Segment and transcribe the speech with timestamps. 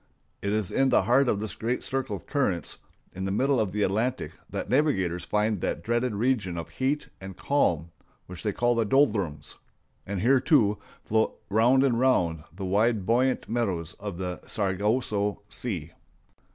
[0.41, 2.79] It is in the heart of this great circle of currents
[3.13, 7.37] in the middle of the Atlantic that navigators find that dreaded region of heat and
[7.37, 7.89] calms
[8.25, 9.57] which they call the Doldrums;
[10.07, 15.91] and here, too, float round and round the wide, buoyant meadows of the Sargasso Sea.